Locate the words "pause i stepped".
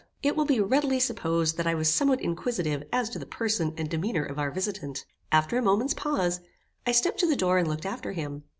5.93-7.19